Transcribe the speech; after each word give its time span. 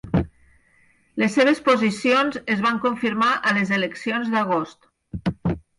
Les 1.23 1.35
seves 1.39 1.61
posicions 1.67 2.41
es 2.57 2.65
van 2.67 2.81
confirmar 2.87 3.31
a 3.51 3.57
les 3.61 3.77
eleccions 3.79 4.35
d'agost. 4.35 4.93